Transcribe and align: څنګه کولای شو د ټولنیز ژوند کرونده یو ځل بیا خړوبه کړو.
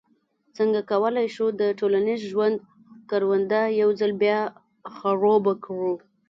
څنګه 0.57 0.79
کولای 0.91 1.27
شو 1.35 1.45
د 1.61 1.63
ټولنیز 1.79 2.21
ژوند 2.31 2.57
کرونده 3.09 3.61
یو 3.81 3.89
ځل 3.99 4.11
بیا 4.23 4.39
خړوبه 4.95 5.53
کړو. 5.65 5.93